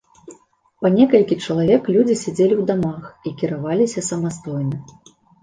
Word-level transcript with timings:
Па 0.85 0.89
некалькі 0.95 1.37
чалавек 1.45 1.83
людзі 1.97 2.15
сядзелі 2.23 2.55
ў 2.57 2.63
дамах 2.71 3.03
і 3.29 3.35
кіраваліся 3.43 4.05
самастойна. 4.09 4.77